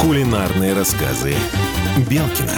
Кулинарные 0.00 0.74
рассказы 0.74 1.34
Белкина. 2.08 2.52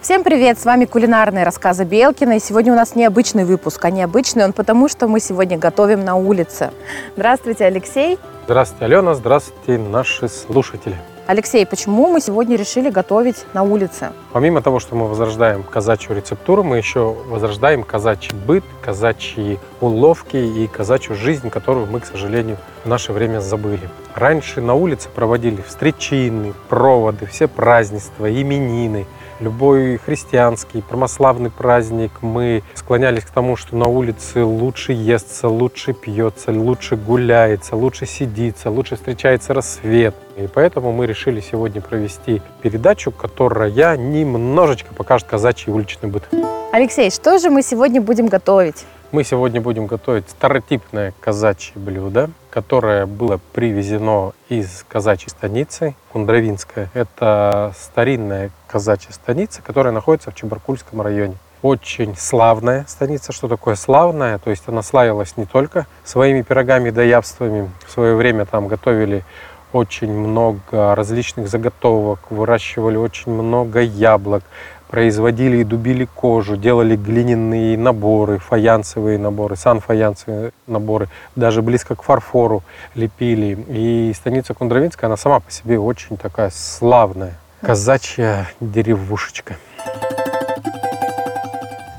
Всем 0.00 0.22
привет! 0.22 0.60
С 0.60 0.64
вами 0.64 0.84
кулинарные 0.84 1.44
рассказы 1.44 1.84
Белкина. 1.84 2.36
И 2.36 2.40
сегодня 2.40 2.72
у 2.72 2.76
нас 2.76 2.94
необычный 2.94 3.44
выпуск. 3.44 3.84
А 3.84 3.90
необычный 3.90 4.44
он 4.44 4.52
потому, 4.52 4.88
что 4.88 5.08
мы 5.08 5.18
сегодня 5.18 5.58
готовим 5.58 6.04
на 6.04 6.14
улице. 6.14 6.70
Здравствуйте, 7.16 7.64
Алексей. 7.64 8.20
Здравствуйте, 8.44 8.84
Алена. 8.84 9.14
Здравствуйте, 9.14 9.78
наши 9.78 10.28
слушатели. 10.28 10.96
Алексей, 11.26 11.66
почему 11.66 12.06
мы 12.06 12.20
сегодня 12.20 12.56
решили 12.56 12.88
готовить 12.88 13.46
на 13.52 13.64
улице? 13.64 14.12
Помимо 14.32 14.62
того, 14.62 14.78
что 14.78 14.94
мы 14.94 15.08
возрождаем 15.08 15.64
казачью 15.64 16.14
рецептуру, 16.14 16.62
мы 16.62 16.76
еще 16.76 17.16
возрождаем 17.26 17.82
казачий 17.82 18.32
быт, 18.46 18.62
казачьи 18.80 19.58
уловки 19.80 20.36
и 20.36 20.68
казачью 20.68 21.16
жизнь, 21.16 21.50
которую 21.50 21.86
мы, 21.86 21.98
к 21.98 22.06
сожалению, 22.06 22.58
в 22.84 22.88
наше 22.88 23.12
время 23.12 23.40
забыли. 23.40 23.90
Раньше 24.14 24.60
на 24.60 24.74
улице 24.74 25.08
проводили 25.08 25.62
встречины, 25.62 26.54
проводы, 26.68 27.26
все 27.26 27.48
празднества, 27.48 28.30
именины– 28.30 29.04
любой 29.40 29.98
христианский, 29.98 30.82
православный 30.82 31.50
праздник, 31.50 32.10
мы 32.20 32.62
склонялись 32.74 33.24
к 33.24 33.30
тому, 33.30 33.56
что 33.56 33.76
на 33.76 33.86
улице 33.86 34.42
лучше 34.42 34.92
естся, 34.92 35.48
лучше 35.48 35.92
пьется, 35.92 36.52
лучше 36.52 36.96
гуляется, 36.96 37.76
лучше 37.76 38.06
сидится, 38.06 38.70
лучше 38.70 38.96
встречается 38.96 39.54
рассвет. 39.54 40.14
И 40.36 40.48
поэтому 40.52 40.92
мы 40.92 41.06
решили 41.06 41.40
сегодня 41.40 41.80
провести 41.80 42.42
передачу, 42.62 43.10
которая 43.10 43.96
немножечко 43.96 44.94
покажет 44.94 45.26
казачий 45.26 45.72
уличный 45.72 46.08
быт. 46.08 46.24
Алексей, 46.72 47.10
что 47.10 47.38
же 47.38 47.50
мы 47.50 47.62
сегодня 47.62 48.02
будем 48.02 48.26
готовить? 48.26 48.84
Мы 49.12 49.22
сегодня 49.22 49.60
будем 49.60 49.86
готовить 49.86 50.28
стереотипное 50.28 51.14
казачье 51.20 51.74
блюдо, 51.76 52.30
которое 52.50 53.06
было 53.06 53.38
привезено 53.52 54.32
из 54.48 54.84
казачьей 54.88 55.30
станицы 55.30 55.94
Кундравинская. 56.10 56.90
Это 56.92 57.72
старинная 57.78 58.50
казачья 58.66 59.12
станица, 59.12 59.62
которая 59.62 59.92
находится 59.92 60.32
в 60.32 60.34
Чебаркульском 60.34 61.00
районе. 61.00 61.36
Очень 61.62 62.16
славная 62.16 62.84
станица. 62.88 63.32
Что 63.32 63.46
такое 63.46 63.76
славная? 63.76 64.38
То 64.38 64.50
есть 64.50 64.64
она 64.66 64.82
славилась 64.82 65.36
не 65.36 65.46
только 65.46 65.86
своими 66.02 66.42
пирогами 66.42 66.90
да 66.90 67.04
явствами. 67.04 67.70
В 67.86 67.92
свое 67.92 68.16
время 68.16 68.44
там 68.44 68.66
готовили 68.66 69.24
очень 69.72 70.12
много 70.12 70.94
различных 70.94 71.48
заготовок, 71.48 72.30
выращивали 72.30 72.96
очень 72.96 73.32
много 73.32 73.80
яблок, 73.80 74.42
производили 74.88 75.58
и 75.58 75.64
дубили 75.64 76.04
кожу, 76.04 76.56
делали 76.56 76.96
глиняные 76.96 77.76
наборы, 77.76 78.38
фаянсовые 78.38 79.18
наборы, 79.18 79.56
санфаянсовые 79.56 80.52
наборы, 80.66 81.08
даже 81.34 81.62
близко 81.62 81.94
к 81.94 82.02
фарфору 82.02 82.62
лепили. 82.94 83.58
И 83.68 84.12
станица 84.14 84.54
Кундравинская, 84.54 85.08
она 85.08 85.16
сама 85.16 85.40
по 85.40 85.50
себе 85.50 85.78
очень 85.78 86.16
такая 86.16 86.50
славная, 86.54 87.34
казачья 87.60 88.48
деревушечка. 88.60 89.56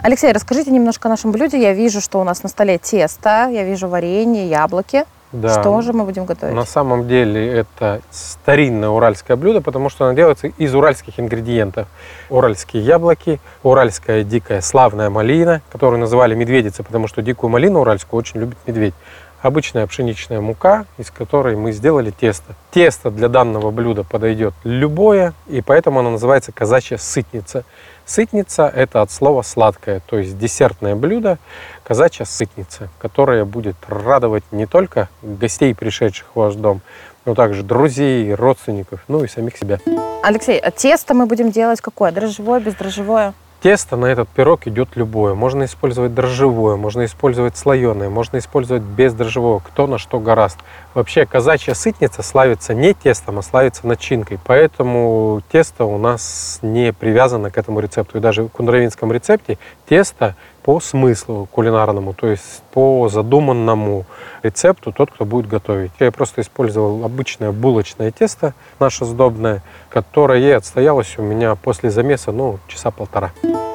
Алексей, 0.01 0.31
расскажите 0.31 0.71
немножко 0.71 1.09
о 1.09 1.11
нашем 1.11 1.31
блюде. 1.31 1.61
Я 1.61 1.73
вижу, 1.73 1.99
что 1.99 2.21
у 2.21 2.23
нас 2.23 2.41
на 2.41 2.49
столе 2.49 2.77
тесто, 2.77 3.49
я 3.49 3.63
вижу 3.63 3.89
варенье, 3.89 4.47
яблоки. 4.47 5.03
Да. 5.33 5.61
Что 5.61 5.81
же 5.81 5.91
мы 5.91 6.05
будем 6.05 6.25
готовить? 6.25 6.55
На 6.55 6.65
самом 6.65 7.07
деле 7.07 7.51
это 7.51 8.01
старинное 8.11 8.89
уральское 8.89 9.35
блюдо, 9.35 9.61
потому 9.61 9.89
что 9.89 10.05
оно 10.05 10.13
делается 10.13 10.47
из 10.47 10.73
уральских 10.73 11.19
ингредиентов. 11.19 11.87
Уральские 12.29 12.81
яблоки, 12.83 13.39
уральская 13.61 14.23
дикая 14.23 14.61
славная 14.61 15.09
малина, 15.09 15.61
которую 15.69 15.99
называли 15.99 16.33
медведица, 16.33 16.81
потому 16.83 17.07
что 17.07 17.21
дикую 17.21 17.49
малину 17.49 17.81
уральскую 17.81 18.17
очень 18.17 18.39
любит 18.39 18.57
медведь. 18.65 18.93
Обычная 19.41 19.85
пшеничная 19.85 20.41
мука, 20.41 20.85
из 20.97 21.11
которой 21.11 21.55
мы 21.55 21.71
сделали 21.71 22.09
тесто. 22.09 22.55
Тесто 22.71 23.11
для 23.11 23.29
данного 23.29 23.69
блюда 23.69 24.03
подойдет 24.03 24.55
любое, 24.63 25.33
и 25.47 25.61
поэтому 25.61 25.99
оно 25.99 26.11
называется 26.11 26.51
казачья 26.51 26.97
сытница. 26.97 27.63
Сытница– 28.05 28.71
это 28.75 29.01
от 29.01 29.11
слова 29.11 29.43
сладкое, 29.43 30.01
то 30.07 30.17
есть 30.17 30.39
десертное 30.39 30.95
блюдо, 30.95 31.37
казачья 31.83 32.25
сытница, 32.25 32.89
которая 32.97 33.45
будет 33.45 33.75
радовать 33.87 34.43
не 34.51 34.65
только 34.65 35.07
гостей, 35.21 35.75
пришедших 35.75 36.25
в 36.33 36.39
ваш 36.39 36.55
дом, 36.55 36.81
но 37.25 37.35
также 37.35 37.61
друзей, 37.61 38.33
родственников, 38.33 39.01
ну 39.07 39.23
и 39.23 39.27
самих 39.27 39.57
себя. 39.57 39.79
Алексей, 40.23 40.57
а 40.57 40.71
тесто 40.71 41.13
мы 41.13 41.27
будем 41.27 41.51
делать 41.51 41.79
какое? 41.79 42.11
Дрожжевое, 42.11 42.59
бездрожжевое? 42.59 43.33
Тесто 43.59 43.95
на 43.95 44.05
этот 44.05 44.29
пирог 44.29 44.67
идет 44.67 44.89
любое. 44.95 45.33
Можно 45.33 45.65
использовать 45.65 46.13
дрожжевое, 46.13 46.75
можно 46.75 47.05
использовать 47.05 47.57
слоеное, 47.57 48.07
можно 48.07 48.37
использовать 48.37 48.83
без 48.83 49.15
дрожжевого, 49.15 49.59
кто 49.59 49.87
на 49.87 49.97
что 49.97 50.19
гораст. 50.19 50.59
Вообще 50.93 51.25
казачья 51.25 51.73
сытница 51.73 52.21
славится 52.21 52.75
не 52.75 52.93
тестом, 52.93 53.39
а 53.39 53.41
славится 53.41 53.87
начинкой. 53.87 54.39
Поэтому 54.45 55.41
тесто 55.51 55.85
у 55.85 55.97
нас 55.97 56.59
не 56.61 56.93
привязано 56.93 57.49
к 57.49 57.57
этому 57.57 57.79
рецепту. 57.79 58.19
И 58.19 58.21
даже 58.21 58.43
в 58.43 58.49
кундравинском 58.49 59.11
рецепте 59.11 59.57
тесто 59.87 60.35
по 60.63 60.79
смыслу 60.79 61.47
кулинарному, 61.51 62.13
то 62.13 62.27
есть 62.27 62.61
по 62.73 63.07
задуманному 63.09 64.05
рецепту 64.43 64.91
тот, 64.91 65.11
кто 65.11 65.25
будет 65.25 65.47
готовить. 65.47 65.91
Я 65.99 66.11
просто 66.11 66.41
использовал 66.41 67.05
обычное 67.05 67.51
булочное 67.51 68.11
тесто, 68.11 68.53
наше 68.79 69.05
сдобное, 69.05 69.63
которое 69.89 70.57
отстоялось 70.57 71.17
у 71.17 71.21
меня 71.21 71.55
после 71.55 71.89
замеса, 71.89 72.31
ну, 72.31 72.59
часа 72.67 72.91
полтора. 72.91 73.31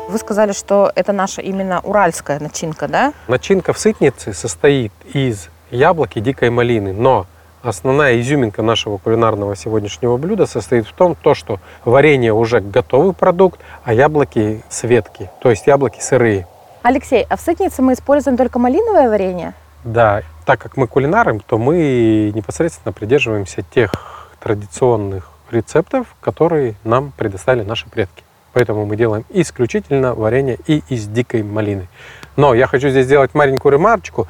Вы 0.08 0.18
сказали, 0.18 0.52
что 0.52 0.92
это 0.94 1.12
наша 1.12 1.40
именно 1.40 1.80
уральская 1.80 2.38
начинка, 2.38 2.88
да? 2.88 3.14
Начинка 3.28 3.72
в 3.72 3.78
сытнице 3.78 4.34
состоит 4.34 4.92
из 5.14 5.48
яблоки 5.70 6.18
дикой 6.18 6.50
малины, 6.50 6.92
но 6.92 7.26
основная 7.62 8.20
изюминка 8.20 8.62
нашего 8.62 8.98
кулинарного 8.98 9.56
сегодняшнего 9.56 10.16
блюда 10.16 10.46
состоит 10.46 10.86
в 10.86 10.92
том, 10.92 11.14
то, 11.14 11.34
что 11.34 11.60
варенье 11.84 12.32
уже 12.32 12.60
готовый 12.60 13.12
продукт, 13.12 13.60
а 13.84 13.94
яблоки 13.94 14.62
светки, 14.68 15.30
то 15.40 15.50
есть 15.50 15.66
яблоки 15.66 16.00
сырые. 16.00 16.46
Алексей, 16.82 17.24
а 17.28 17.36
в 17.36 17.40
сытнице 17.40 17.80
мы 17.80 17.92
используем 17.92 18.36
только 18.36 18.58
малиновое 18.58 19.08
варенье? 19.08 19.54
Да, 19.84 20.22
так 20.44 20.60
как 20.60 20.76
мы 20.76 20.86
кулинары, 20.86 21.40
то 21.46 21.58
мы 21.58 22.32
непосредственно 22.34 22.92
придерживаемся 22.92 23.62
тех 23.62 23.92
традиционных 24.40 25.30
рецептов, 25.50 26.06
которые 26.20 26.74
нам 26.82 27.12
предоставили 27.16 27.62
наши 27.62 27.88
предки. 27.88 28.24
Поэтому 28.52 28.84
мы 28.84 28.96
делаем 28.96 29.24
исключительно 29.30 30.14
варенье 30.14 30.58
и 30.66 30.82
из 30.88 31.06
дикой 31.06 31.42
малины. 31.42 31.88
Но 32.36 32.54
я 32.54 32.66
хочу 32.66 32.90
здесь 32.90 33.06
сделать 33.06 33.34
маленькую 33.34 33.72
ремарочку. 33.72 34.26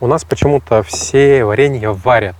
У 0.00 0.06
нас 0.06 0.24
почему-то 0.24 0.82
все 0.82 1.44
варенья 1.44 1.90
варят. 1.90 2.36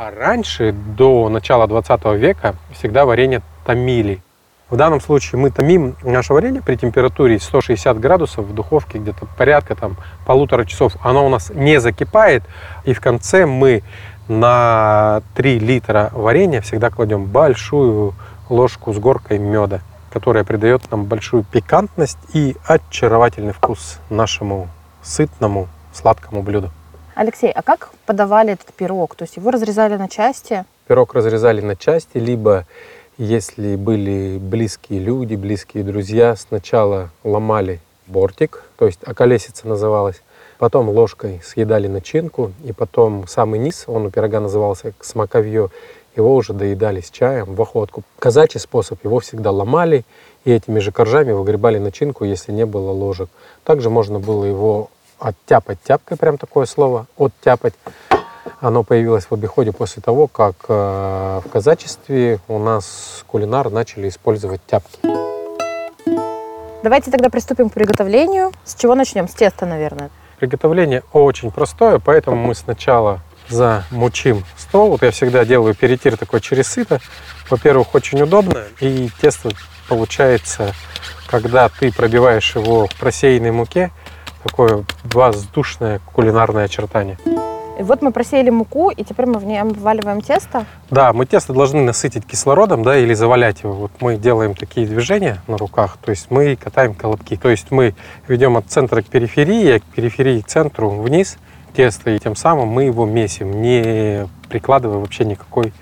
А 0.00 0.12
раньше, 0.12 0.70
до 0.70 1.28
начала 1.28 1.66
20 1.66 2.04
века, 2.20 2.54
всегда 2.70 3.04
варенье 3.04 3.42
томили. 3.66 4.22
В 4.70 4.76
данном 4.76 5.00
случае 5.00 5.40
мы 5.40 5.50
томим 5.50 5.96
наше 6.04 6.32
варенье 6.32 6.62
при 6.62 6.76
температуре 6.76 7.40
160 7.40 7.98
градусов 7.98 8.44
в 8.44 8.54
духовке 8.54 8.98
где-то 8.98 9.26
порядка 9.36 9.74
там 9.74 9.96
полутора 10.24 10.66
часов. 10.66 10.92
Оно 11.02 11.26
у 11.26 11.28
нас 11.28 11.50
не 11.52 11.80
закипает, 11.80 12.44
и 12.84 12.92
в 12.92 13.00
конце 13.00 13.44
мы 13.44 13.82
на 14.28 15.20
3 15.34 15.58
литра 15.58 16.10
варенья 16.12 16.60
всегда 16.60 16.90
кладем 16.90 17.24
большую 17.24 18.14
ложку 18.48 18.92
с 18.92 18.98
горкой 18.98 19.40
меда, 19.40 19.80
которая 20.12 20.44
придает 20.44 20.88
нам 20.92 21.06
большую 21.06 21.42
пикантность 21.42 22.18
и 22.32 22.56
очаровательный 22.64 23.52
вкус 23.52 23.98
нашему 24.10 24.68
сытному 25.02 25.66
сладкому 25.92 26.44
блюду. 26.44 26.70
Алексей, 27.18 27.50
а 27.50 27.62
как 27.62 27.90
подавали 28.06 28.52
этот 28.52 28.72
пирог? 28.72 29.16
То 29.16 29.24
есть 29.24 29.38
его 29.38 29.50
разрезали 29.50 29.96
на 29.96 30.08
части? 30.08 30.64
Пирог 30.86 31.14
разрезали 31.14 31.60
на 31.60 31.74
части, 31.74 32.16
либо 32.16 32.64
если 33.16 33.74
были 33.74 34.38
близкие 34.38 35.00
люди, 35.00 35.34
близкие 35.34 35.82
друзья, 35.82 36.36
сначала 36.36 37.10
ломали 37.24 37.80
бортик, 38.06 38.62
то 38.78 38.86
есть 38.86 39.00
околесица 39.04 39.66
называлась, 39.66 40.22
потом 40.58 40.90
ложкой 40.90 41.42
съедали 41.44 41.88
начинку, 41.88 42.52
и 42.62 42.72
потом 42.72 43.26
самый 43.26 43.58
низ, 43.58 43.86
он 43.88 44.06
у 44.06 44.10
пирога 44.12 44.38
назывался 44.38 44.92
смаковье, 45.00 45.70
его 46.14 46.36
уже 46.36 46.52
доедали 46.52 47.00
с 47.00 47.10
чаем 47.10 47.52
в 47.52 47.60
охотку. 47.60 48.04
Казачий 48.20 48.60
способ, 48.60 49.02
его 49.02 49.18
всегда 49.18 49.50
ломали, 49.50 50.04
и 50.44 50.52
этими 50.52 50.78
же 50.78 50.92
коржами 50.92 51.32
выгребали 51.32 51.78
начинку, 51.78 52.24
если 52.24 52.52
не 52.52 52.64
было 52.64 52.92
ложек. 52.92 53.28
Также 53.64 53.90
можно 53.90 54.20
было 54.20 54.44
его 54.44 54.88
оттяпать 55.18 55.78
тяпкой, 55.82 56.16
прям 56.16 56.38
такое 56.38 56.66
слово, 56.66 57.06
оттяпать. 57.16 57.74
Оно 58.60 58.82
появилось 58.82 59.26
в 59.26 59.34
обиходе 59.34 59.72
после 59.72 60.02
того, 60.02 60.26
как 60.26 60.54
э, 60.68 61.40
в 61.44 61.50
казачестве 61.50 62.40
у 62.48 62.58
нас 62.58 63.24
кулинар 63.26 63.70
начали 63.70 64.08
использовать 64.08 64.60
тяпки. 64.66 64.98
Давайте 66.82 67.10
тогда 67.10 67.28
приступим 67.28 67.70
к 67.70 67.74
приготовлению. 67.74 68.52
С 68.64 68.74
чего 68.74 68.94
начнем? 68.94 69.28
С 69.28 69.32
теста, 69.32 69.66
наверное. 69.66 70.10
Приготовление 70.38 71.02
очень 71.12 71.50
простое, 71.50 71.98
поэтому 71.98 72.36
мы 72.36 72.54
сначала 72.54 73.20
замучим 73.48 74.44
стол. 74.56 74.90
Вот 74.90 75.02
я 75.02 75.10
всегда 75.10 75.44
делаю 75.44 75.74
перетир 75.74 76.16
такой 76.16 76.40
через 76.40 76.68
сито. 76.72 77.00
Во-первых, 77.50 77.94
очень 77.94 78.22
удобно, 78.22 78.64
и 78.80 79.10
тесто 79.20 79.50
получается, 79.88 80.74
когда 81.26 81.68
ты 81.68 81.92
пробиваешь 81.92 82.54
его 82.54 82.86
в 82.86 82.94
просеянной 82.96 83.50
муке, 83.50 83.90
такое 84.42 84.84
воздушное 85.04 86.00
кулинарное 86.12 86.64
очертание. 86.64 87.18
И 87.78 87.82
вот 87.84 88.02
мы 88.02 88.10
просеяли 88.10 88.50
муку, 88.50 88.90
и 88.90 89.04
теперь 89.04 89.26
мы 89.26 89.38
в 89.38 89.44
ней 89.44 89.60
обваливаем 89.60 90.20
тесто. 90.20 90.66
Да, 90.90 91.12
мы 91.12 91.26
тесто 91.26 91.52
должны 91.52 91.80
насытить 91.82 92.26
кислородом, 92.26 92.82
да, 92.82 92.98
или 92.98 93.14
завалять 93.14 93.62
его. 93.62 93.72
Вот 93.74 93.92
мы 94.00 94.16
делаем 94.16 94.56
такие 94.56 94.84
движения 94.84 95.40
на 95.46 95.56
руках, 95.56 95.96
то 96.04 96.10
есть 96.10 96.28
мы 96.30 96.56
катаем 96.56 96.94
колобки. 96.94 97.36
То 97.36 97.48
есть 97.48 97.70
мы 97.70 97.94
ведем 98.26 98.56
от 98.56 98.66
центра 98.66 99.00
к 99.00 99.06
периферии, 99.06 99.76
от 99.76 99.84
периферии 99.84 100.40
к 100.40 100.48
центру 100.48 100.90
вниз 100.90 101.38
тесто, 101.72 102.10
и 102.10 102.18
тем 102.18 102.34
самым 102.34 102.66
мы 102.66 102.82
его 102.84 103.06
месим, 103.06 103.62
не 103.62 104.28
прикладывая 104.48 104.98
вообще 104.98 105.24
никакой 105.24 105.72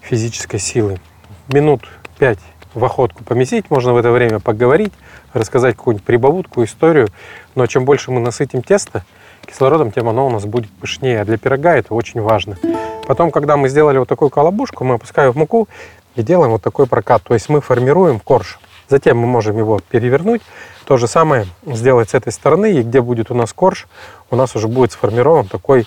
физической 0.00 0.58
силы. 0.58 1.00
Минут 1.48 1.82
пять 2.18 2.38
в 2.74 2.84
охотку 2.84 3.24
помесить, 3.24 3.70
можно 3.70 3.92
в 3.92 3.96
это 3.96 4.10
время 4.10 4.40
поговорить, 4.40 4.92
рассказать 5.32 5.76
какую-нибудь 5.76 6.06
прибавутку, 6.06 6.64
историю. 6.64 7.08
Но 7.54 7.66
чем 7.66 7.84
больше 7.84 8.10
мы 8.10 8.20
насытим 8.20 8.62
тесто, 8.62 9.04
кислородом, 9.46 9.92
тем 9.92 10.08
оно 10.08 10.26
у 10.26 10.30
нас 10.30 10.44
будет 10.44 10.70
пышнее. 10.70 11.20
А 11.20 11.24
для 11.24 11.36
пирога 11.36 11.76
это 11.76 11.94
очень 11.94 12.20
важно. 12.20 12.56
Потом, 13.06 13.30
когда 13.30 13.56
мы 13.56 13.68
сделали 13.68 13.98
вот 13.98 14.08
такую 14.08 14.30
колобушку, 14.30 14.84
мы 14.84 14.94
опускаем 14.94 15.32
в 15.32 15.36
муку 15.36 15.68
и 16.14 16.22
делаем 16.22 16.52
вот 16.52 16.62
такой 16.62 16.86
прокат. 16.86 17.22
То 17.22 17.34
есть 17.34 17.48
мы 17.48 17.60
формируем 17.60 18.20
корж. 18.20 18.58
Затем 18.88 19.18
мы 19.18 19.26
можем 19.26 19.56
его 19.56 19.80
перевернуть. 19.90 20.42
То 20.84 20.96
же 20.96 21.06
самое 21.06 21.46
сделать 21.66 22.10
с 22.10 22.14
этой 22.14 22.32
стороны. 22.32 22.72
И 22.72 22.82
где 22.82 23.00
будет 23.00 23.30
у 23.30 23.34
нас 23.34 23.52
корж, 23.52 23.86
у 24.30 24.36
нас 24.36 24.54
уже 24.56 24.68
будет 24.68 24.92
сформирован 24.92 25.46
такой 25.46 25.86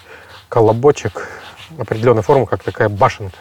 колобочек 0.50 1.30
определенной 1.78 2.22
формы, 2.24 2.46
как 2.46 2.64
такая 2.64 2.90
башенка. 2.90 3.38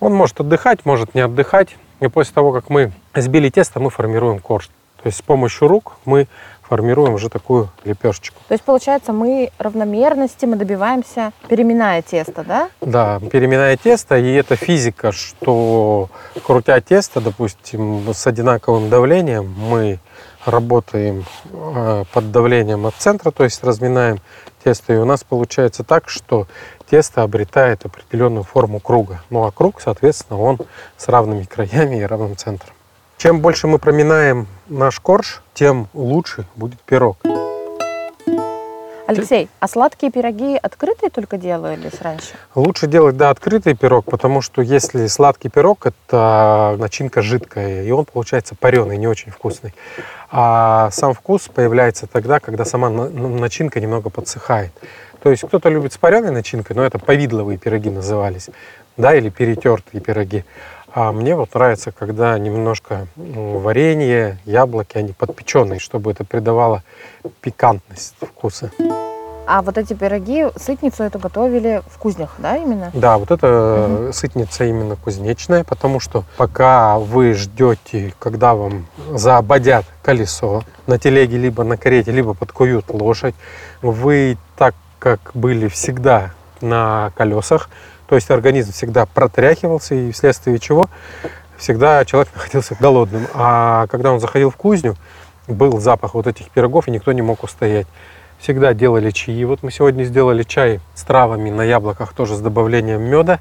Он 0.00 0.12
может 0.12 0.40
отдыхать, 0.40 0.84
может 0.84 1.14
не 1.14 1.20
отдыхать. 1.20 1.76
И 2.02 2.08
после 2.08 2.34
того, 2.34 2.52
как 2.52 2.68
мы 2.68 2.92
сбили 3.14 3.48
тесто, 3.48 3.78
мы 3.78 3.88
формируем 3.88 4.40
корж. 4.40 4.66
То 5.02 5.06
есть 5.06 5.18
с 5.18 5.22
помощью 5.22 5.68
рук 5.68 5.92
мы 6.04 6.26
формируем 6.62 7.14
уже 7.14 7.28
такую 7.28 7.70
лепешечку. 7.84 8.38
То 8.48 8.54
есть, 8.54 8.64
получается, 8.64 9.12
мы 9.12 9.50
равномерности 9.58 10.46
мы 10.46 10.56
добиваемся, 10.56 11.32
переминая 11.48 12.02
тесто, 12.02 12.42
да? 12.44 12.70
Да, 12.80 13.20
переминая 13.30 13.76
тесто, 13.76 14.16
и 14.16 14.32
это 14.32 14.56
физика, 14.56 15.12
что 15.12 16.08
крутя 16.44 16.80
тесто, 16.80 17.20
допустим, 17.20 18.12
с 18.12 18.26
одинаковым 18.26 18.90
давлением, 18.90 19.52
мы 19.56 20.00
работаем 20.44 21.24
э, 21.52 22.04
под 22.12 22.32
давлением 22.32 22.86
от 22.86 22.94
центра, 22.94 23.30
то 23.30 23.44
есть 23.44 23.62
разминаем 23.62 24.20
тесто, 24.64 24.92
и 24.92 24.96
у 24.96 25.04
нас 25.04 25.22
получается 25.24 25.84
так, 25.84 26.08
что 26.08 26.46
тесто 26.92 27.22
обретает 27.22 27.86
определенную 27.86 28.44
форму 28.44 28.78
круга. 28.78 29.22
Ну 29.30 29.44
а 29.44 29.50
круг, 29.50 29.80
соответственно, 29.80 30.38
он 30.38 30.58
с 30.98 31.08
равными 31.08 31.44
краями 31.44 31.96
и 31.96 32.02
равным 32.02 32.36
центром. 32.36 32.74
Чем 33.16 33.40
больше 33.40 33.66
мы 33.66 33.78
проминаем 33.78 34.46
наш 34.68 35.00
корж, 35.00 35.42
тем 35.54 35.88
лучше 35.94 36.44
будет 36.54 36.82
пирог. 36.82 37.16
Алексей, 39.06 39.48
а 39.58 39.68
сладкие 39.68 40.12
пироги 40.12 40.54
открытые 40.62 41.08
только 41.08 41.38
делались 41.38 41.98
раньше? 42.02 42.34
Лучше 42.54 42.86
делать, 42.86 43.16
да, 43.16 43.30
открытый 43.30 43.74
пирог, 43.74 44.04
потому 44.04 44.42
что 44.42 44.60
если 44.60 45.06
сладкий 45.06 45.48
пирог, 45.48 45.86
это 45.86 46.76
начинка 46.78 47.22
жидкая, 47.22 47.84
и 47.84 47.90
он 47.90 48.04
получается 48.04 48.54
пареный, 48.54 48.98
не 48.98 49.06
очень 49.06 49.32
вкусный. 49.32 49.74
А 50.30 50.90
сам 50.92 51.14
вкус 51.14 51.48
появляется 51.48 52.06
тогда, 52.06 52.38
когда 52.38 52.66
сама 52.66 52.90
начинка 52.90 53.80
немного 53.80 54.10
подсыхает. 54.10 54.72
То 55.22 55.30
есть 55.30 55.46
кто-то 55.46 55.68
любит 55.68 55.92
с 55.92 55.98
пареной 55.98 56.32
начинкой, 56.32 56.74
но 56.74 56.84
это 56.84 56.98
повидловые 56.98 57.56
пироги 57.56 57.90
назывались, 57.90 58.50
да, 58.96 59.14
или 59.14 59.28
перетертые 59.28 60.00
пироги. 60.00 60.44
А 60.94 61.12
мне 61.12 61.34
вот 61.34 61.54
нравится, 61.54 61.92
когда 61.92 62.38
немножко 62.38 63.06
ну, 63.16 63.58
варенье, 63.58 64.38
яблоки, 64.44 64.98
они 64.98 65.12
подпеченные, 65.12 65.80
чтобы 65.80 66.10
это 66.10 66.24
придавало 66.24 66.82
пикантность 67.40 68.14
вкуса. 68.20 68.70
А 69.46 69.62
вот 69.62 69.76
эти 69.76 69.94
пироги, 69.94 70.46
сытницу 70.56 71.02
эту 71.02 71.18
готовили 71.18 71.82
в 71.88 71.98
кузнях, 71.98 72.34
да, 72.38 72.56
именно? 72.56 72.90
Да, 72.94 73.18
вот 73.18 73.30
это 73.30 74.04
угу. 74.06 74.12
сытница 74.12 74.64
именно 74.64 74.96
кузнечная, 74.96 75.64
потому 75.64 75.98
что 75.98 76.24
пока 76.36 76.98
вы 76.98 77.32
ждете, 77.32 78.14
когда 78.18 78.54
вам 78.54 78.86
заободят 79.10 79.84
колесо 80.02 80.62
на 80.86 80.98
телеге, 80.98 81.38
либо 81.38 81.64
на 81.64 81.76
карете, 81.76 82.12
либо 82.12 82.34
подкуют 82.34 82.90
лошадь, 82.90 83.34
вы 83.80 84.36
так, 84.56 84.74
как 85.02 85.32
были 85.34 85.66
всегда 85.66 86.30
на 86.60 87.10
колесах, 87.16 87.68
то 88.06 88.14
есть 88.14 88.30
организм 88.30 88.70
всегда 88.70 89.04
протряхивался, 89.04 89.96
и 89.96 90.12
вследствие 90.12 90.60
чего 90.60 90.88
всегда 91.58 92.04
человек 92.04 92.32
находился 92.34 92.76
голодным. 92.78 93.26
А 93.34 93.88
когда 93.88 94.12
он 94.12 94.20
заходил 94.20 94.50
в 94.50 94.56
кузню, 94.56 94.94
был 95.48 95.80
запах 95.80 96.14
вот 96.14 96.28
этих 96.28 96.50
пирогов, 96.50 96.86
и 96.86 96.92
никто 96.92 97.10
не 97.10 97.20
мог 97.20 97.42
устоять. 97.42 97.88
Всегда 98.38 98.74
делали 98.74 99.10
чаи. 99.10 99.42
Вот 99.42 99.64
мы 99.64 99.72
сегодня 99.72 100.04
сделали 100.04 100.44
чай 100.44 100.78
с 100.94 101.02
травами 101.02 101.50
на 101.50 101.62
яблоках, 101.62 102.12
тоже 102.12 102.36
с 102.36 102.38
добавлением 102.40 103.02
меда. 103.02 103.40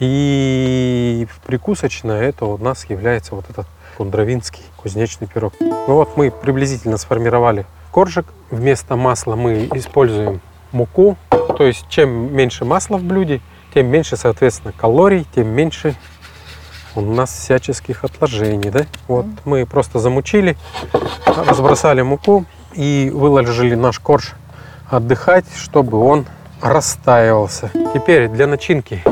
И 0.00 1.26
прикусочно 1.46 2.12
это 2.12 2.44
у 2.44 2.58
нас 2.58 2.84
является 2.90 3.34
вот 3.34 3.48
этот 3.48 3.66
кундравинский 3.96 4.64
кузнечный 4.76 5.28
пирог. 5.28 5.54
Ну 5.60 5.94
вот 5.94 6.18
мы 6.18 6.30
приблизительно 6.30 6.98
сформировали 6.98 7.64
коржик. 7.90 8.26
Вместо 8.50 8.96
масла 8.96 9.34
мы 9.34 9.66
используем 9.72 10.42
муку. 10.72 11.16
То 11.56 11.64
есть 11.64 11.86
чем 11.88 12.34
меньше 12.34 12.64
масла 12.64 12.96
в 12.96 13.02
блюде, 13.02 13.40
тем 13.74 13.86
меньше, 13.86 14.16
соответственно, 14.16 14.72
калорий, 14.76 15.26
тем 15.34 15.48
меньше 15.48 15.94
у 16.94 17.00
нас 17.00 17.32
всяческих 17.32 18.04
отложений, 18.04 18.70
да? 18.70 18.86
Вот 19.06 19.26
мы 19.44 19.64
просто 19.66 19.98
замучили, 19.98 20.56
разбросали 21.26 22.02
муку 22.02 22.44
и 22.72 23.10
выложили 23.14 23.74
наш 23.74 23.98
корж 23.98 24.34
отдыхать, 24.88 25.46
чтобы 25.56 25.98
он 25.98 26.26
растаивался. 26.60 27.70
Теперь 27.94 28.28
для 28.28 28.46
начинки 28.46 29.02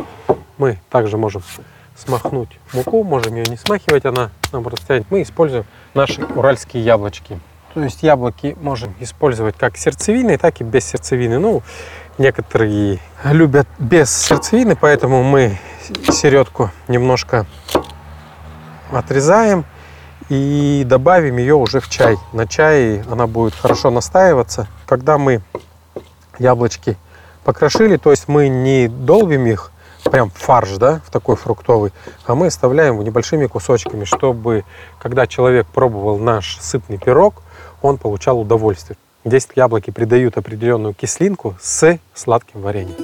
мы 0.58 0.78
также 0.90 1.16
можем 1.16 1.42
смахнуть 1.96 2.58
муку, 2.72 3.04
можем 3.04 3.34
ее 3.34 3.44
не 3.46 3.56
смахивать, 3.56 4.04
она 4.04 4.30
нам 4.52 4.66
растянет. 4.66 5.06
Мы 5.10 5.22
используем 5.22 5.64
наши 5.94 6.24
уральские 6.24 6.84
яблочки. 6.84 7.38
То 7.78 7.84
есть 7.84 8.02
яблоки 8.02 8.56
можем 8.60 8.94
использовать 9.00 9.56
как 9.56 9.76
сердцевины, 9.76 10.36
так 10.36 10.60
и 10.60 10.64
без 10.64 10.84
сердцевины. 10.84 11.38
Ну, 11.38 11.62
Некоторые 12.18 12.98
любят 13.22 13.68
без 13.78 14.10
сердцевины, 14.10 14.74
поэтому 14.74 15.22
мы 15.22 15.56
середку 16.10 16.72
немножко 16.88 17.46
отрезаем 18.90 19.64
и 20.28 20.82
добавим 20.84 21.36
ее 21.36 21.54
уже 21.54 21.78
в 21.78 21.88
чай. 21.88 22.16
На 22.32 22.48
чай 22.48 23.04
она 23.08 23.28
будет 23.28 23.54
хорошо 23.54 23.90
настаиваться. 23.90 24.66
Когда 24.84 25.16
мы 25.16 25.42
яблочки 26.40 26.96
покрошили, 27.44 27.96
то 27.98 28.10
есть 28.10 28.26
мы 28.26 28.48
не 28.48 28.88
долбим 28.88 29.46
их 29.46 29.70
прям 30.10 30.30
фарш, 30.30 30.70
да, 30.70 31.00
в 31.06 31.10
такой 31.12 31.36
фруктовый, 31.36 31.92
а 32.26 32.34
мы 32.34 32.48
оставляем 32.48 32.94
его 32.94 33.04
небольшими 33.04 33.46
кусочками, 33.46 34.02
чтобы 34.02 34.64
когда 34.98 35.28
человек 35.28 35.68
пробовал 35.68 36.18
наш 36.18 36.58
сытный 36.60 36.98
пирог, 36.98 37.44
он 37.82 37.98
получал 37.98 38.40
удовольствие. 38.40 38.96
Здесь 39.24 39.48
яблоки 39.56 39.90
придают 39.90 40.38
определенную 40.38 40.94
кислинку 40.94 41.56
с 41.60 41.98
сладким 42.14 42.62
вареньем. 42.62 42.96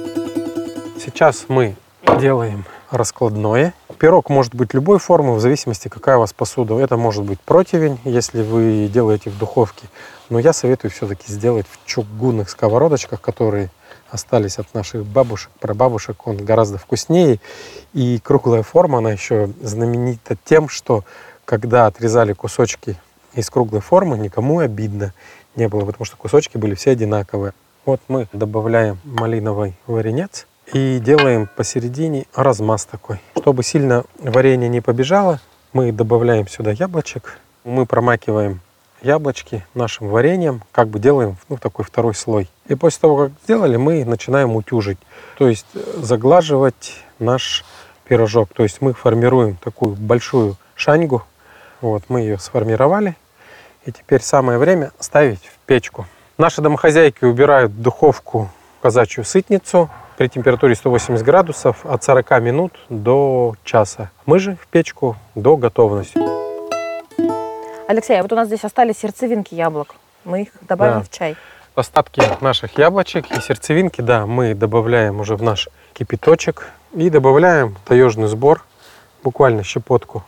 Сейчас 0.97 1.45
мы 1.49 1.75
делаем 2.19 2.65
раскладное. 2.89 3.73
Пирог 3.99 4.29
может 4.29 4.55
быть 4.55 4.73
любой 4.73 4.99
формы, 4.99 5.35
в 5.35 5.39
зависимости, 5.39 5.87
какая 5.87 6.17
у 6.17 6.21
вас 6.21 6.33
посуда. 6.33 6.77
Это 6.79 6.97
может 6.97 7.23
быть 7.23 7.39
противень, 7.39 7.99
если 8.03 8.41
вы 8.41 8.89
делаете 8.91 9.29
в 9.29 9.37
духовке. 9.37 9.87
Но 10.29 10.39
я 10.39 10.53
советую 10.53 10.91
все-таки 10.91 11.31
сделать 11.31 11.65
в 11.69 11.85
чугунных 11.85 12.49
сковородочках, 12.49 13.21
которые 13.21 13.69
остались 14.09 14.57
от 14.57 14.73
наших 14.73 15.05
бабушек, 15.05 15.51
прабабушек. 15.59 16.27
Он 16.27 16.37
гораздо 16.37 16.77
вкуснее. 16.77 17.39
И 17.93 18.19
круглая 18.23 18.63
форма, 18.63 18.99
она 18.99 19.11
еще 19.11 19.49
знаменита 19.61 20.37
тем, 20.43 20.69
что 20.69 21.03
когда 21.45 21.85
отрезали 21.85 22.33
кусочки 22.33 22.97
из 23.35 23.49
круглой 23.49 23.81
формы, 23.81 24.17
никому 24.17 24.59
обидно 24.59 25.13
не 25.55 25.67
было, 25.67 25.85
потому 25.85 26.05
что 26.05 26.17
кусочки 26.17 26.57
были 26.57 26.75
все 26.75 26.91
одинаковые. 26.91 27.53
Вот 27.85 28.01
мы 28.07 28.27
добавляем 28.33 28.97
малиновый 29.03 29.75
варенец 29.85 30.47
и 30.73 30.99
делаем 30.99 31.47
посередине 31.55 32.25
размаз 32.33 32.85
такой. 32.85 33.19
Чтобы 33.37 33.63
сильно 33.63 34.03
варенье 34.19 34.69
не 34.69 34.81
побежало, 34.81 35.39
мы 35.73 35.91
добавляем 35.91 36.47
сюда 36.47 36.71
яблочек, 36.71 37.39
мы 37.63 37.85
промакиваем 37.85 38.61
яблочки 39.01 39.65
нашим 39.73 40.07
вареньем, 40.07 40.63
как 40.71 40.87
бы 40.87 40.99
делаем 40.99 41.37
ну, 41.49 41.57
такой 41.57 41.85
второй 41.85 42.15
слой. 42.15 42.49
И 42.67 42.75
после 42.75 43.01
того, 43.01 43.17
как 43.17 43.31
сделали, 43.43 43.77
мы 43.77 44.03
начинаем 44.03 44.55
утюжить, 44.55 44.97
то 45.37 45.47
есть 45.47 45.67
заглаживать 45.97 47.03
наш 47.19 47.63
пирожок. 48.05 48.49
То 48.53 48.63
есть 48.63 48.81
мы 48.81 48.93
формируем 48.93 49.57
такую 49.57 49.95
большую 49.95 50.55
шаньгу. 50.75 51.23
Вот 51.81 52.03
мы 52.07 52.21
ее 52.21 52.39
сформировали. 52.39 53.15
И 53.85 53.91
теперь 53.91 54.21
самое 54.21 54.57
время 54.57 54.91
ставить 54.99 55.45
в 55.45 55.59
печку. 55.67 56.07
Наши 56.37 56.61
домохозяйки 56.61 57.23
убирают 57.23 57.71
в 57.71 57.81
духовку 57.81 58.49
казачью 58.81 59.23
сытницу 59.23 59.89
при 60.17 60.27
температуре 60.27 60.75
180 60.75 61.23
градусов 61.23 61.85
от 61.85 62.03
40 62.03 62.41
минут 62.41 62.73
до 62.89 63.55
часа. 63.63 64.09
Мы 64.25 64.39
же 64.39 64.57
в 64.61 64.67
печку 64.67 65.15
до 65.35 65.55
готовности. 65.55 66.19
Алексей, 67.87 68.19
а 68.19 68.23
вот 68.23 68.31
у 68.31 68.35
нас 68.35 68.47
здесь 68.47 68.63
остались 68.63 68.97
сердцевинки 68.97 69.53
яблок. 69.53 69.95
Мы 70.23 70.43
их 70.43 70.49
добавим 70.61 70.99
да. 70.99 71.03
в 71.03 71.09
чай. 71.11 71.35
Остатки 71.75 72.21
наших 72.41 72.77
яблочек 72.79 73.29
и 73.31 73.39
сердцевинки, 73.41 74.01
да, 74.01 74.25
мы 74.25 74.55
добавляем 74.55 75.19
уже 75.19 75.35
в 75.35 75.43
наш 75.43 75.69
кипяточек 75.93 76.69
и 76.93 77.09
добавляем 77.09 77.75
таежный 77.85 78.27
сбор, 78.27 78.63
буквально 79.23 79.63
щепотку 79.63 80.23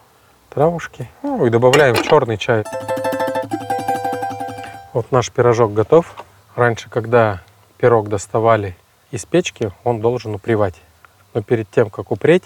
травушки, 0.49 1.09
ну 1.23 1.45
и 1.45 1.49
добавляем 1.49 1.95
черный 1.95 2.37
чай. 2.37 2.63
Вот 4.97 5.11
наш 5.11 5.29
пирожок 5.29 5.75
готов. 5.75 6.15
Раньше, 6.55 6.89
когда 6.89 7.43
пирог 7.77 8.09
доставали 8.09 8.75
из 9.11 9.27
печки, 9.27 9.71
он 9.83 10.01
должен 10.01 10.33
упривать. 10.33 10.73
Но 11.35 11.43
перед 11.43 11.69
тем, 11.69 11.91
как 11.91 12.09
упреть, 12.09 12.41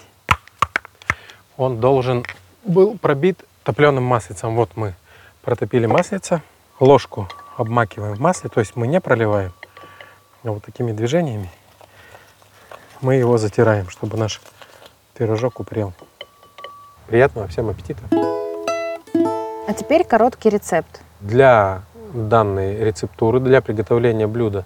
он 1.56 1.80
должен 1.80 2.26
был 2.62 2.98
пробит 2.98 3.42
топленым 3.64 4.04
маслицем. 4.04 4.54
Вот 4.54 4.68
мы 4.74 4.94
протопили 5.40 5.86
маслица, 5.86 6.42
ложку 6.78 7.26
обмакиваем 7.56 8.16
в 8.16 8.20
масле, 8.20 8.50
то 8.50 8.60
есть 8.60 8.76
мы 8.76 8.86
не 8.86 9.00
проливаем, 9.00 9.54
а 10.44 10.50
вот 10.50 10.62
такими 10.62 10.92
движениями 10.92 11.50
мы 13.00 13.14
его 13.14 13.38
затираем, 13.38 13.88
чтобы 13.88 14.18
наш 14.18 14.42
пирожок 15.14 15.58
упрел. 15.58 15.94
Приятного 17.06 17.48
всем 17.48 17.70
аппетита! 17.70 18.02
А 19.66 19.72
теперь 19.72 20.04
короткий 20.04 20.50
рецепт. 20.50 21.00
Для 21.22 21.84
данной 22.12 22.76
рецептуры, 22.78 23.40
для 23.40 23.60
приготовления 23.60 24.26
блюда 24.26 24.64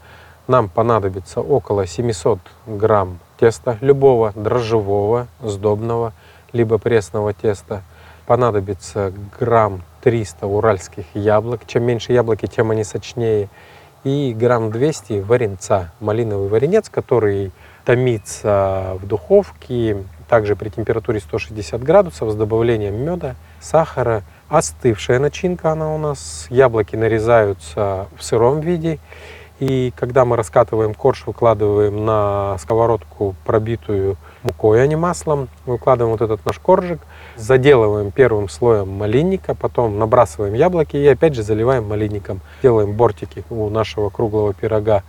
нам 0.49 0.69
понадобится 0.69 1.41
около 1.41 1.87
700 1.87 2.39
грамм 2.67 3.19
теста 3.39 3.79
любого 3.81 4.33
дрожжевого, 4.35 5.27
сдобного, 5.43 6.13
либо 6.53 6.79
пресного 6.79 7.33
теста. 7.33 7.83
Понадобится 8.27 9.13
грамм 9.39 9.83
300 10.03 10.47
уральских 10.47 11.05
яблок. 11.15 11.63
Чем 11.67 11.85
меньше 11.85 12.13
яблоки, 12.13 12.47
тем 12.47 12.71
они 12.71 12.85
сочнее. 12.85 13.49
И 14.05 14.33
грамм 14.39 14.71
200 14.71 15.21
варенца, 15.21 15.93
малиновый 15.99 16.49
варенец, 16.49 16.89
который 16.89 17.51
томится 17.85 18.97
в 19.01 19.07
духовке, 19.07 20.05
также 20.29 20.55
при 20.55 20.69
температуре 20.69 21.21
160 21.21 21.83
градусов 21.83 22.31
с 22.31 22.35
добавлением 22.35 22.95
меда, 23.05 23.35
сахара. 23.61 24.23
Остывшая 24.49 25.19
начинка 25.19 25.73
она 25.73 25.93
у 25.93 25.99
нас. 25.99 26.47
Яблоки 26.51 26.95
нарезаются 26.95 28.07
в 28.17 28.23
сыром 28.23 28.61
виде. 28.61 29.01
И 29.59 29.93
когда 29.97 30.25
мы 30.25 30.37
раскатываем 30.37 30.95
корж, 30.95 31.25
выкладываем 31.27 32.05
на 32.05 32.57
сковородку, 32.59 33.35
пробитую 33.45 34.17
мукой, 34.43 34.83
а 34.83 34.87
не 34.87 34.97
маслом, 34.97 35.49
выкладываем 35.65 36.13
вот 36.13 36.23
этот 36.23 36.45
наш 36.45 36.59
коржик, 36.59 37.01
заделываем 37.37 38.11
первым 38.11 38.51
слоем 38.51 38.91
малинника, 38.91 39.55
потом 39.55 39.99
набрасываем 39.99 40.53
яблоки 40.53 40.97
и 40.97 41.07
опять 41.07 41.35
же 41.35 41.43
заливаем 41.43 41.89
малинником. 41.89 42.41
Делаем 42.63 42.93
бортики 42.93 43.45
у 43.49 43.71
нашего 43.71 44.11
круглого 44.11 44.53
пирога 44.53 45.03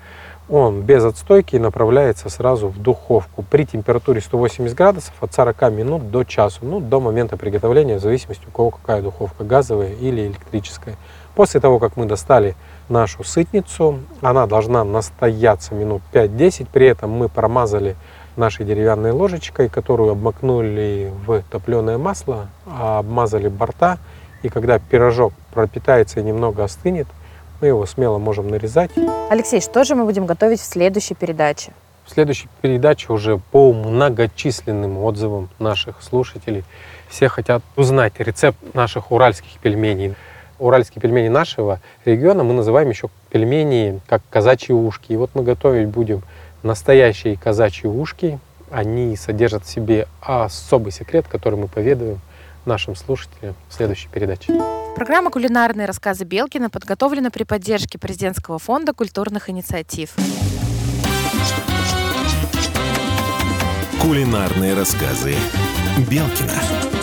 он 0.49 0.81
без 0.81 1.03
отстойки 1.03 1.57
направляется 1.57 2.29
сразу 2.29 2.69
в 2.69 2.81
духовку 2.81 3.43
при 3.43 3.65
температуре 3.65 4.21
180 4.21 4.75
градусов 4.75 5.13
от 5.19 5.33
40 5.33 5.71
минут 5.71 6.09
до 6.09 6.23
часу, 6.23 6.59
ну, 6.61 6.79
до 6.79 6.99
момента 6.99 7.37
приготовления, 7.37 7.97
в 7.97 8.01
зависимости 8.01 8.45
у 8.47 8.51
кого 8.51 8.71
какая 8.71 9.01
духовка, 9.01 9.43
газовая 9.43 9.93
или 9.93 10.27
электрическая. 10.27 10.95
После 11.35 11.59
того, 11.59 11.79
как 11.79 11.97
мы 11.97 12.05
достали 12.05 12.55
нашу 12.89 13.23
сытницу, 13.23 13.99
она 14.21 14.47
должна 14.47 14.83
настояться 14.83 15.75
минут 15.75 16.01
5-10, 16.13 16.67
при 16.71 16.87
этом 16.87 17.11
мы 17.11 17.29
промазали 17.29 17.95
нашей 18.37 18.65
деревянной 18.65 19.11
ложечкой, 19.11 19.67
которую 19.67 20.11
обмакнули 20.11 21.11
в 21.25 21.43
топленое 21.51 21.97
масло, 21.97 22.47
обмазали 22.65 23.49
борта, 23.49 23.97
и 24.43 24.49
когда 24.49 24.79
пирожок 24.79 25.33
пропитается 25.53 26.19
и 26.19 26.23
немного 26.23 26.63
остынет, 26.63 27.07
мы 27.61 27.67
его 27.67 27.85
смело 27.85 28.17
можем 28.17 28.47
нарезать. 28.49 28.91
Алексей, 29.29 29.61
что 29.61 29.83
же 29.83 29.95
мы 29.95 30.05
будем 30.05 30.25
готовить 30.25 30.59
в 30.59 30.65
следующей 30.65 31.15
передаче? 31.15 31.71
В 32.05 32.11
следующей 32.11 32.47
передаче 32.61 33.11
уже 33.11 33.37
по 33.37 33.73
многочисленным 33.73 34.97
отзывам 34.99 35.49
наших 35.59 36.01
слушателей 36.01 36.63
все 37.09 37.27
хотят 37.27 37.61
узнать 37.75 38.13
рецепт 38.19 38.57
наших 38.73 39.11
уральских 39.11 39.59
пельменей. 39.61 40.15
Уральские 40.59 41.01
пельмени 41.01 41.27
нашего 41.27 41.81
региона 42.05 42.43
мы 42.43 42.53
называем 42.53 42.89
еще 42.89 43.09
пельмени 43.29 43.99
как 44.07 44.21
казачьи 44.29 44.73
ушки. 44.73 45.13
И 45.13 45.15
вот 45.17 45.31
мы 45.33 45.43
готовить 45.43 45.87
будем 45.87 46.23
настоящие 46.63 47.37
казачьи 47.37 47.89
ушки. 47.89 48.39
Они 48.71 49.15
содержат 49.15 49.65
в 49.65 49.69
себе 49.69 50.07
особый 50.21 50.91
секрет, 50.91 51.25
который 51.27 51.55
мы 51.55 51.67
поведаем 51.67 52.19
нашим 52.65 52.95
слушателям 52.95 53.55
в 53.69 53.73
следующей 53.73 54.09
передаче. 54.09 54.53
Программа 54.97 55.29
«Кулинарные 55.29 55.85
рассказы 55.85 56.25
Белкина» 56.25 56.71
подготовлена 56.71 57.29
при 57.29 57.43
поддержке 57.43 57.99
Президентского 57.99 58.57
фонда 58.57 58.93
культурных 58.93 59.47
инициатив. 59.47 60.15
Кулинарные 64.01 64.73
рассказы 64.73 65.35
Белкина. 66.09 66.96